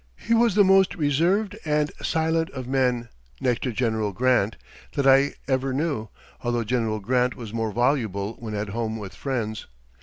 He 0.17 0.33
was 0.33 0.55
the 0.55 0.63
most 0.63 0.95
reserved 0.95 1.55
and 1.63 1.91
silent 2.01 2.49
of 2.53 2.67
men, 2.67 3.09
next 3.39 3.61
to 3.61 3.71
General 3.71 4.13
Grant, 4.13 4.57
that 4.93 5.05
I 5.05 5.35
ever 5.47 5.73
knew, 5.73 6.09
although 6.43 6.63
General 6.63 6.99
Grant 6.99 7.35
was 7.35 7.53
more 7.53 7.71
voluble 7.71 8.33
when 8.39 8.55
at 8.55 8.69
home 8.69 8.97
with 8.97 9.13
friends. 9.13 9.67